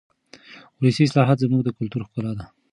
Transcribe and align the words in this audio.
ولسي 0.79 1.01
اصطلاحات 1.07 1.37
زموږ 1.43 1.61
د 1.63 1.69
کلتور 1.77 2.01
ښکلا 2.07 2.31
ده. 2.37 2.45